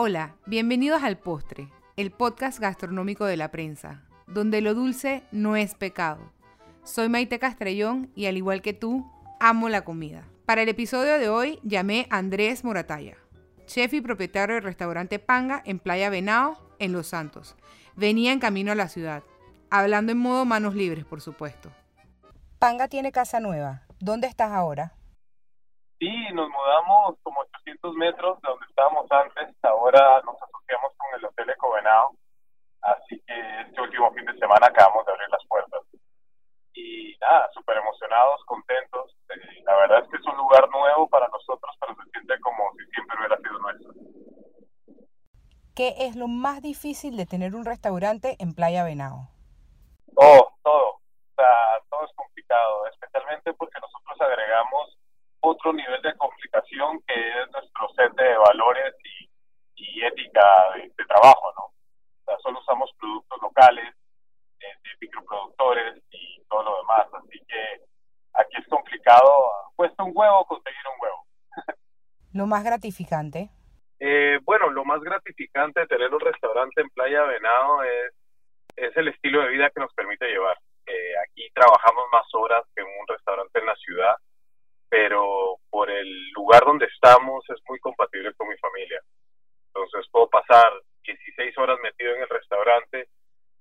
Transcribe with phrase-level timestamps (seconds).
[0.00, 5.74] Hola, bienvenidos al Postre, el podcast gastronómico de la prensa, donde lo dulce no es
[5.74, 6.20] pecado.
[6.84, 10.22] Soy Maite Castrellón y al igual que tú, amo la comida.
[10.46, 13.16] Para el episodio de hoy llamé a Andrés Morataya,
[13.66, 17.56] chef y propietario del restaurante Panga en Playa Venado, en Los Santos.
[17.96, 19.24] Venía en camino a la ciudad,
[19.68, 21.72] hablando en modo manos libres, por supuesto.
[22.60, 23.82] Panga tiene casa nueva.
[23.98, 24.94] ¿Dónde estás ahora?
[25.98, 29.56] Sí, nos mudamos como 800 metros de donde estábamos antes.
[29.62, 32.10] Ahora nos asociamos con el Hotel Ecovenado.
[32.82, 35.82] Así que este último fin de semana acabamos de abrir las puertas.
[36.72, 39.16] Y nada, súper emocionados, contentos.
[39.30, 42.72] Eh, la verdad es que es un lugar nuevo para nosotros, pero se siente como
[42.78, 43.92] si siempre hubiera sido nuestro.
[45.74, 49.30] ¿Qué es lo más difícil de tener un restaurante en Playa Venado?
[50.14, 50.90] Oh, todo.
[50.90, 54.98] O sea, todo es complicado, especialmente porque nosotros agregamos
[55.40, 60.44] otro nivel de complicación que es nuestro set de valores y, ética
[60.76, 61.64] de, trabajo, ¿no?
[62.26, 62.40] O
[62.88, 63.94] usamos productos locales,
[64.60, 67.84] eh, de microproductores y todo lo demás, así que
[68.34, 69.30] aquí es complicado,
[69.76, 71.26] cuesta un huevo conseguir un huevo.
[72.32, 73.50] ¿Lo más gratificante?
[74.00, 78.14] Eh, bueno, lo más gratificante de tener un restaurante en Playa Venado es,
[78.76, 80.56] es el estilo de vida que nos permite llevar.
[80.86, 84.16] Eh, aquí trabajamos más horas que en un restaurante en la ciudad
[84.90, 89.02] pero por el lugar donde estamos es muy compatible con mi familia.
[89.66, 90.72] Entonces puedo pasar
[91.14, 93.08] 16 horas metido en el restaurante,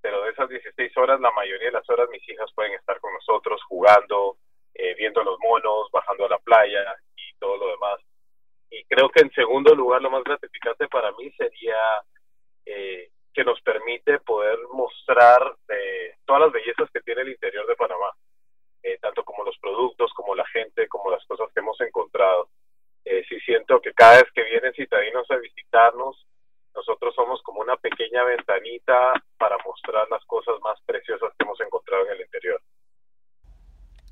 [0.02, 3.14] pero de esas 16 horas, la mayoría de las horas mis hijas pueden estar con
[3.14, 4.38] nosotros jugando,
[4.74, 8.00] eh, viendo los monos, bajando a la playa y todo lo demás.
[8.70, 11.78] Y creo que en segundo lugar, lo más gratificante para mí sería
[12.66, 17.76] eh, que nos permite poder mostrar eh, todas las bellezas que tiene el interior de
[17.76, 18.12] Panamá.
[18.84, 22.50] Eh, tanto como los productos, como la gente, como las cosas que hemos encontrado.
[23.04, 26.26] Eh, sí siento que cada vez que vienen citadinos a visitarnos,
[26.78, 32.06] nosotros somos como una pequeña ventanita para mostrar las cosas más preciosas que hemos encontrado
[32.06, 32.62] en el interior.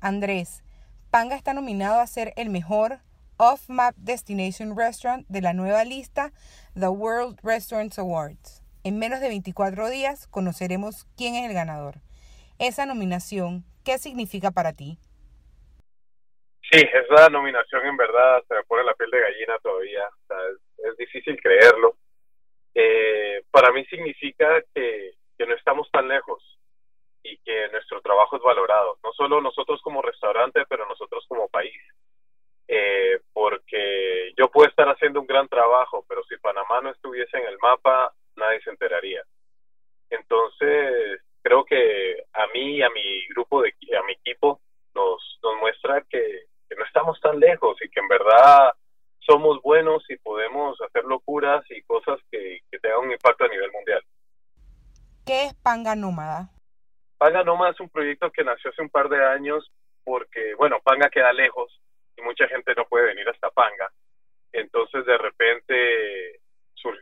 [0.02, 0.62] Andrés,
[1.10, 2.98] Panga está nominado a ser el mejor
[3.38, 6.32] off-map destination restaurant de la nueva lista
[6.74, 8.62] The World Restaurants Awards.
[8.84, 11.94] En menos de 24 días conoceremos quién es el ganador.
[12.58, 14.98] Esa nominación, ¿Qué significa para ti?
[16.72, 20.08] Sí, esa nominación en verdad se me pone la piel de gallina todavía.
[20.82, 21.96] es, difícil creerlo.
[22.78, 26.42] Eh, para mí significa que, no estamos tan lejos
[27.22, 28.98] y que nuestro trabajo es valorado.
[29.02, 31.80] No solo nosotros como restaurante, pero nosotros como país.
[32.68, 37.46] Eh, porque yo puedo estar haciendo un gran trabajo, pero si Panamá no estuviese en
[37.46, 39.22] el mapa, nadie se enteraría.
[40.10, 44.60] Entonces, creo que a mí y a mi grupo, de, a mi equipo,
[44.94, 46.44] nos, nos muestra que,
[46.76, 48.72] no estamos tan lejos y que en verdad
[49.26, 53.70] somos buenos y podemos hacer locuras y cosas que, que tengan un impacto a nivel
[53.72, 54.02] mundial.
[55.26, 56.50] ¿Qué es Panga Nómada?
[57.18, 59.70] Panga Nómada es un proyecto que nació hace un par de años
[60.04, 61.80] porque, bueno, Panga queda lejos
[62.16, 63.90] y mucha gente no puede venir hasta Panga.
[64.52, 66.40] Entonces, de repente,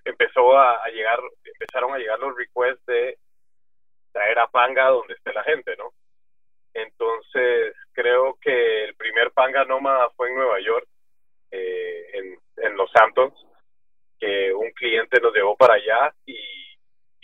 [0.04, 3.18] empezó a, a llegar, empezaron a llegar los requests de
[4.12, 5.92] traer a Panga donde esté la gente, ¿no?
[6.72, 10.88] Entonces, creo que el primer Panga Nómada fue en Nueva York,
[11.54, 13.32] eh, en, Los Santos,
[14.18, 16.36] que un cliente nos llevó para allá y,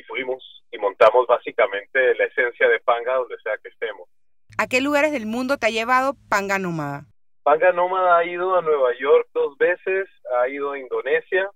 [0.06, 0.42] fuimos
[0.72, 4.08] y montamos básicamente la esencia de Panga donde sea que estemos.
[4.58, 7.04] ¿A qué lugares del mundo te ha llevado Panga Nómada?
[7.44, 11.48] Panga Nómada ha ido a Nueva York dos veces, ha ido a Indonesia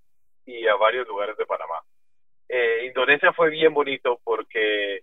[0.46, 1.80] y a varios lugares de Panamá.
[2.48, 5.00] Eh, Indonesia fue bien bonito porque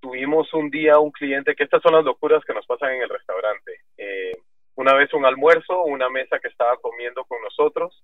[0.00, 3.08] tuvimos un día un cliente, que estas son las locuras que nos pasan en el
[3.08, 3.80] restaurante.
[3.98, 4.36] Eh,
[4.76, 8.02] una vez un almuerzo, una mesa que estaba comiendo con nosotros,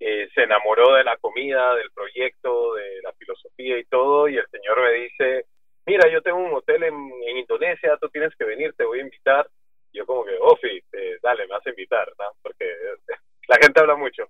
[0.00, 4.46] eh, se enamoró de la comida, del proyecto, de la filosofía y todo, y el
[4.50, 5.46] señor me dice,
[5.86, 9.46] mira, yo tengo un hotel en, Indonesia, tú tienes que venir, te voy a invitar.
[9.92, 12.32] yo como que, oh, sí, eh, dale, me vas a invitar, ¿no?
[12.42, 12.64] porque
[13.48, 14.28] la gente habla mucho.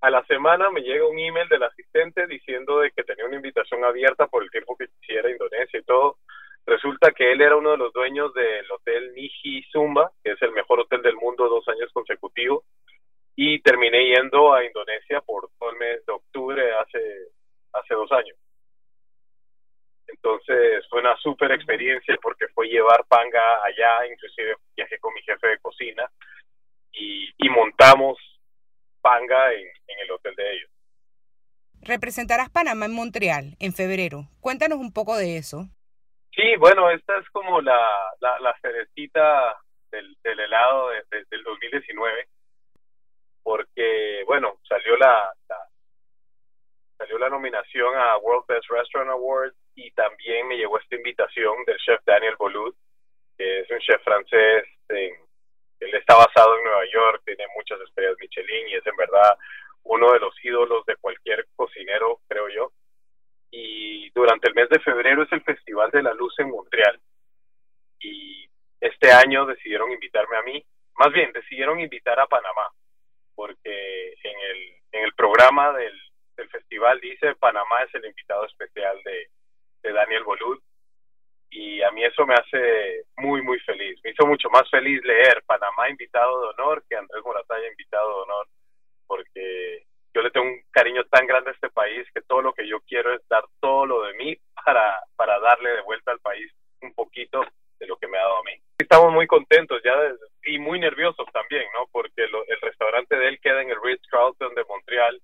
[0.00, 3.84] A la semana me llega un email del asistente diciendo de que tenía una invitación
[3.84, 6.16] abierta por el tiempo que quisiera Indonesia y todo.
[6.66, 10.52] Resulta que él era uno de los dueños del hotel Niji Zumba, que es el
[10.52, 10.80] mejor
[11.48, 12.64] dos años consecutivos,
[13.36, 17.28] y terminé yendo a Indonesia por todo el mes de octubre hace,
[17.72, 18.36] hace dos años.
[20.08, 25.46] Entonces fue una súper experiencia porque fue llevar panga allá, inclusive viajé con mi jefe
[25.46, 26.10] de cocina
[26.92, 28.18] y, y montamos
[29.00, 30.70] panga en, en el hotel de ellos.
[31.80, 34.28] Representarás Panamá en Montreal en febrero.
[34.40, 35.68] Cuéntanos un poco de eso.
[36.32, 37.80] Sí, bueno, esta es como la,
[38.20, 39.56] la, la cerecita
[39.90, 42.28] del, del helado de, del 2019,
[43.42, 45.32] porque, bueno, salió la,
[46.98, 51.78] salió la nominación a World Best Restaurant Award y también me llegó esta invitación del
[51.78, 52.74] chef Daniel Boulud,
[53.36, 54.66] que es un chef francés,
[55.80, 59.36] él está basado en Nueva York, tiene muchas estrellas Michelin y es en verdad
[59.84, 62.72] uno de los ídolos de cualquier cocinero, creo yo.
[63.50, 67.00] Y durante el mes de febrero es el Festival de la Luz en Montreal.
[67.98, 68.46] Y
[69.10, 70.64] este año decidieron invitarme a mí,
[70.94, 72.68] más bien decidieron invitar a Panamá,
[73.34, 75.98] porque en el, en el programa del,
[76.50, 79.28] festival dice Panamá es el invitado especial de,
[79.82, 80.58] de Daniel Bolud
[81.50, 84.00] y a mí eso me hace muy, muy feliz.
[84.02, 88.22] Me hizo mucho más feliz leer Panamá invitado de honor que Andrés Moratalla invitado de
[88.22, 88.46] honor,
[89.06, 89.82] porque
[90.14, 92.80] yo le tengo un cariño tan grande a este país que todo lo que yo
[92.86, 94.34] quiero es dar todo lo de mí
[94.64, 97.44] para, para darle de vuelta al país un poquito
[97.80, 98.52] de lo que me ha dado a mí.
[98.78, 99.94] Estamos muy contentos ya
[100.44, 101.86] y muy nerviosos también, ¿no?
[101.90, 105.20] Porque el restaurante de él queda en el Ritz Carlton de Montreal,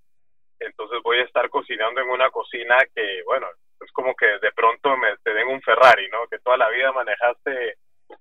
[0.58, 3.46] entonces voy a estar cocinando en una cocina que, bueno,
[3.80, 6.26] es como que de pronto me te den un Ferrari, ¿no?
[6.28, 7.76] Que toda la vida manejaste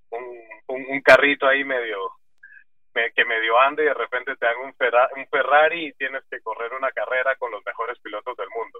[0.09, 1.97] un, un, carrito ahí medio
[3.13, 6.73] que medio ande y de repente te dan un, un Ferrari y tienes que correr
[6.73, 8.79] una carrera con los mejores pilotos del mundo.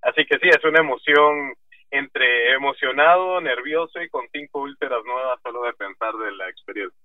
[0.00, 1.54] Así que sí, es una emoción
[1.92, 6.98] entre emocionado, nervioso y con cinco úlceras nuevas solo de pensar de la experiencia.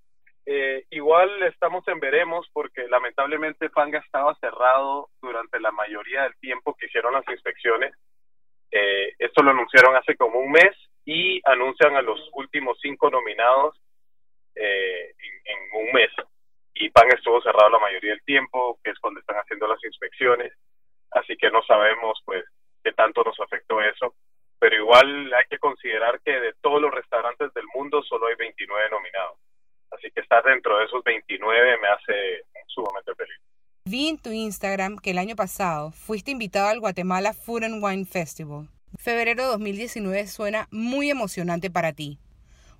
[0.45, 6.73] Eh, igual estamos en veremos porque lamentablemente Panga estaba cerrado durante la mayoría del tiempo
[6.73, 7.93] que hicieron las inspecciones.
[8.71, 10.73] Eh, esto lo anunciaron hace como un mes
[11.03, 13.75] y anuncian a los últimos cinco nominados
[14.55, 16.11] eh, en, un mes.
[16.75, 20.53] Y Panga estuvo cerrado la mayoría del tiempo, que es cuando están haciendo las inspecciones.
[21.11, 22.45] Así que no sabemos pues
[22.85, 24.15] qué tanto nos afectó eso
[24.59, 28.89] pero igual hay que considerar que de todos los restaurantes del mundo solo hay 29
[28.89, 29.37] nominados.
[29.91, 33.37] Así que estar dentro de esos 29 me hace sumamente feliz.
[33.85, 38.05] Vi en tu Instagram que el año pasado fuiste invitado al Guatemala Food and Wine
[38.05, 38.67] Festival.
[38.97, 42.19] Febrero de 2019 suena muy emocionante para ti.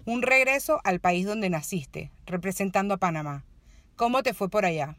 [0.06, 3.44] Un regreso al país donde naciste, representando a Panamá.
[3.96, 4.96] ¿Cómo te fue por allá?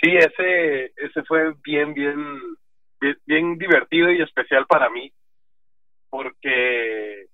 [0.00, 2.16] Sí, ese, ese fue bien, bien,
[3.00, 5.12] bien, bien divertido y especial para mí
[6.14, 7.26] porque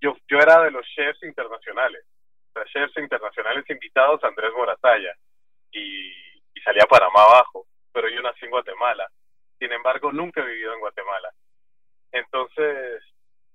[0.00, 2.04] yo, yo era de los chefs internacionales,
[2.52, 5.14] los chefs internacionales invitados a Andrés Moratalla
[5.70, 6.10] y,
[6.52, 9.08] y salí a Panamá abajo, pero yo nací en Guatemala.
[9.56, 11.30] Sin embargo, nunca he vivido en Guatemala.
[12.10, 13.04] Entonces,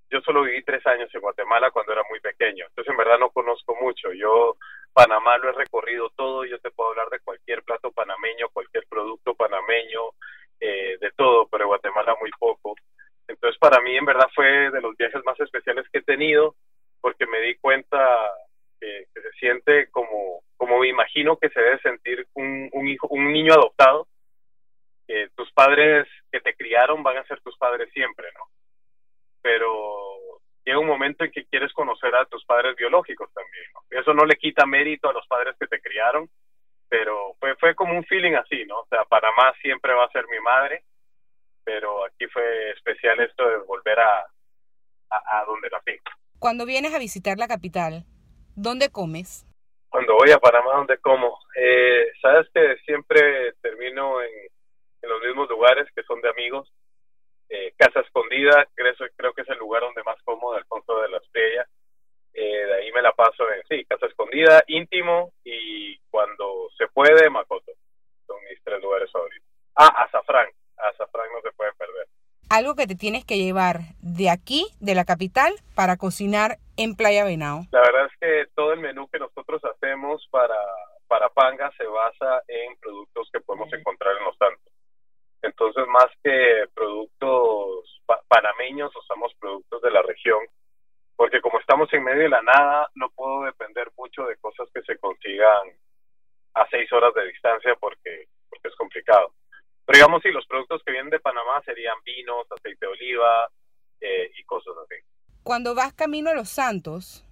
[0.10, 2.66] yo solo viví tres años en Guatemala cuando era muy pequeño.
[2.70, 4.14] Entonces, en verdad no conozco mucho.
[4.14, 4.56] Yo
[4.94, 6.46] Panamá lo he recorrido todo.
[6.46, 10.12] Yo te puedo hablar de cualquier plato panameño, cualquier producto panameño,
[10.62, 12.76] eh, de todo, pero en Guatemala muy poco.
[13.60, 16.56] Para mí en verdad fue de los viajes más especiales que he tenido
[17.02, 17.98] porque me di cuenta
[18.80, 23.32] que, se siente como, como me imagino que se debe sentir un, un hijo, un
[23.32, 24.08] niño adoptado,
[25.08, 28.46] que tus padres que te criaron van a ser tus padres siempre, ¿no?
[29.42, 34.00] Pero llega un momento en que quieres conocer a tus padres biológicos también, ¿no?
[34.00, 36.30] Eso no le quita mérito a los padres que te criaron,
[36.88, 38.80] pero fue, fue como un feeling así, ¿no?
[38.80, 40.84] O sea, Panamá siempre va a ser mi madre
[41.64, 44.26] pero aquí fue especial esto de volver a,
[45.10, 46.00] a, donde nací.
[46.40, 48.06] Cuando vienes a visitar la capital,
[48.56, 49.46] ¿dónde comes?
[49.90, 51.40] Cuando voy a Panamá, ¿dónde como?
[51.56, 54.30] Eh, Sabes que siempre termino en,
[55.02, 56.72] en, los mismos lugares que son de amigos.
[57.50, 61.10] Eh, Casa Escondida, creo, creo que es el lugar donde más como, de Alfonso de
[61.10, 61.66] la Estrella.
[62.34, 67.30] Eh, de ahí me la paso en, sí, Casa Escondida, íntimo y cuando se puede,
[67.30, 67.72] Macoto.
[68.28, 69.48] Son mis tres lugares favoritos.
[69.76, 70.48] Ah, Azafrán
[70.80, 72.08] azafrán no se puede perder.
[72.50, 77.24] Algo que te tienes que llevar de aquí, de la capital, para cocinar en Playa
[77.24, 77.62] Venado.
[77.72, 80.58] La verdad es que todo el menú que nosotros hacemos para,
[81.08, 84.74] para Panga se basa en productos que podemos encontrar en los santos.
[85.42, 90.40] Entonces, más que productos panameños, usamos productos de la región,
[91.16, 94.82] porque como estamos en medio de la nada, no puedo depender mucho de cosas que
[94.84, 95.74] se consigan
[96.54, 99.34] a seis horas de distancia porque, porque es complicado.
[99.86, 103.50] Pero digamos, sí, los productos que vienen de Panamá serían vinos, aceite de oliva
[104.00, 104.96] eh, y cosas así.
[105.44, 107.26] Cuando vas camino a Los Santos,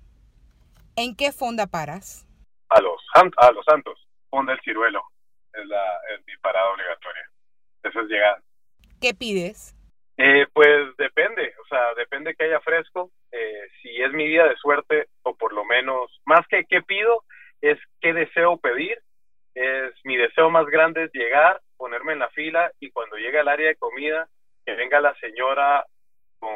[0.98, 2.28] ¿en qué fonda paras?
[2.68, 3.02] A los,
[3.38, 5.02] a los Santos, fonda el ciruelo,
[5.54, 5.82] es, la,
[6.14, 7.32] es mi parada obligatoria.
[7.84, 8.42] Eso es llegar.
[9.00, 9.74] ¿Qué pides?
[10.18, 13.12] Eh, pues depende, o sea, depende que haya fresco.
[13.32, 17.24] Eh, si es mi día de suerte, o por lo menos, más que qué pido,
[17.62, 19.02] es qué deseo pedir.
[19.56, 23.48] Es mi deseo más grande es llegar ponerme en la fila y cuando llegue al
[23.48, 24.28] área de comida,
[24.66, 25.86] que venga la señora
[26.40, 26.56] con,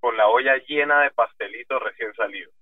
[0.00, 2.52] con la olla llena de pastelitos recién salidos.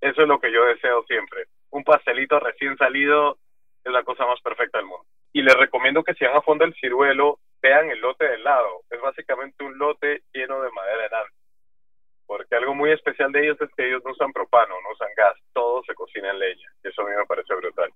[0.00, 1.46] Eso es lo que yo deseo siempre.
[1.70, 3.38] Un pastelito recién salido
[3.82, 5.06] es la cosa más perfecta del mundo.
[5.32, 8.82] Y les recomiendo que si van a fondo el ciruelo, vean el lote del lado.
[8.90, 11.30] Es básicamente un lote lleno de madera enana.
[12.26, 15.34] Porque algo muy especial de ellos es que ellos no usan propano, no usan gas,
[15.52, 16.70] todo se cocina en leña.
[16.82, 17.90] Y eso a mí me parece brutal.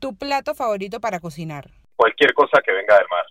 [0.00, 1.66] ¿Tu plato favorito para cocinar?
[1.96, 3.26] Cualquier cosa que venga del mar.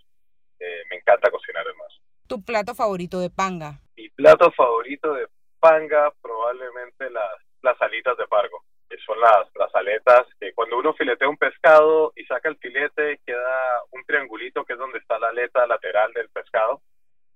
[0.59, 1.87] Eh, me encanta cocinar el mar.
[2.27, 3.79] ¿Tu plato favorito de panga?
[3.95, 5.27] Mi plato favorito de
[5.61, 10.93] panga probablemente las, las alitas de pargo, que son las, las aletas que cuando uno
[10.93, 15.29] filetea un pescado y saca el filete queda un triangulito que es donde está la
[15.29, 16.81] aleta lateral del pescado.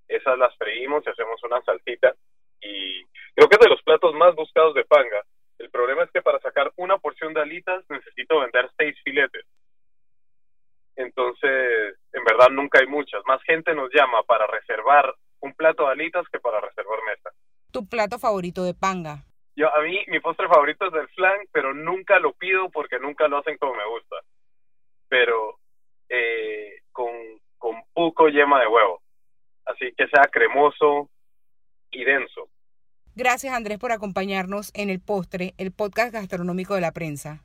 [0.09, 2.13] Esas las freímos y hacemos una salsita
[2.59, 5.23] y creo que es de los platos más buscados de panga.
[5.61, 9.45] El problema es que para sacar una porción de alitas necesito vender seis filetes.
[10.95, 13.21] Entonces, en verdad nunca hay muchas.
[13.25, 17.29] Más gente nos llama para reservar un plato de alitas que para reservar mesa.
[17.71, 19.23] ¿Tu plato favorito de panga?
[19.55, 23.27] Yo, a mí, mi postre favorito es el flan, pero nunca lo pido porque nunca
[23.27, 24.15] lo hacen como me gusta.
[25.09, 25.59] Pero
[26.09, 27.11] eh, con,
[27.59, 29.01] con poco yema de huevo.
[29.65, 31.09] Así que sea cremoso
[31.91, 32.49] y denso.
[33.15, 37.43] Gracias Andrés por acompañarnos en el postre, el podcast gastronómico de la prensa.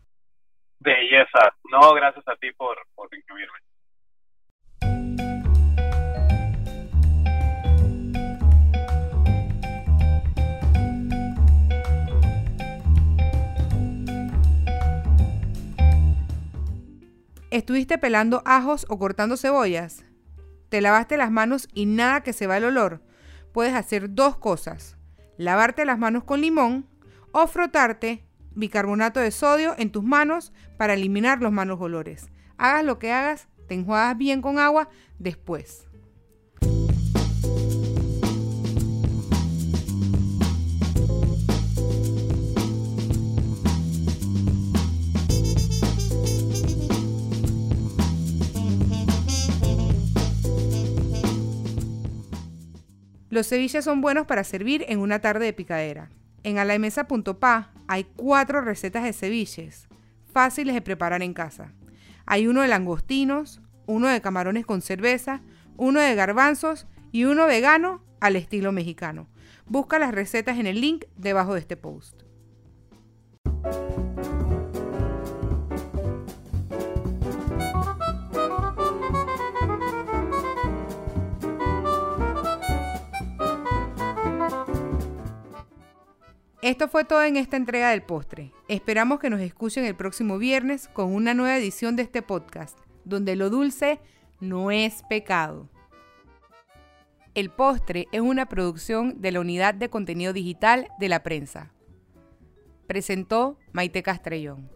[0.78, 1.54] Belleza.
[1.70, 3.58] No, gracias a ti por, por incluirme.
[17.50, 20.04] ¿Estuviste pelando ajos o cortando cebollas?
[20.68, 23.00] ¿Te lavaste las manos y nada que se va el olor?
[23.52, 24.95] Puedes hacer dos cosas.
[25.36, 26.86] Lavarte las manos con limón
[27.32, 28.24] o frotarte
[28.54, 32.30] bicarbonato de sodio en tus manos para eliminar los malos olores.
[32.56, 34.88] Hagas lo que hagas, te enjuagas bien con agua
[35.18, 35.85] después.
[53.36, 56.08] Los ceviches son buenos para servir en una tarde de picadera.
[56.42, 59.88] En alamesa.pa hay cuatro recetas de ceviches,
[60.32, 61.74] fáciles de preparar en casa.
[62.24, 65.42] Hay uno de langostinos, uno de camarones con cerveza,
[65.76, 69.28] uno de garbanzos y uno vegano al estilo mexicano.
[69.66, 72.22] Busca las recetas en el link debajo de este post.
[86.66, 88.50] Esto fue todo en esta entrega del postre.
[88.66, 93.36] Esperamos que nos escuchen el próximo viernes con una nueva edición de este podcast, donde
[93.36, 94.00] lo dulce
[94.40, 95.70] no es pecado.
[97.36, 101.70] El postre es una producción de la Unidad de Contenido Digital de la Prensa.
[102.88, 104.68] Presentó Maite Castrellón.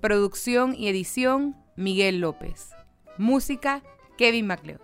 [0.00, 2.70] Producción y edición Miguel López.
[3.16, 3.84] Música
[4.18, 4.80] Kevin MacLeod.